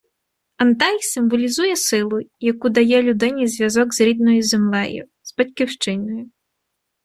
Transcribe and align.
Антей- 0.57 0.99
символізує 1.01 1.75
силу, 1.75 2.19
яку 2.39 2.69
дає 2.69 3.01
людині 3.01 3.47
зв'язок 3.47 3.93
з 3.93 4.01
рідною 4.01 4.41
землею, 4.43 5.05
з 5.21 5.35
батьківщиною 5.37 6.29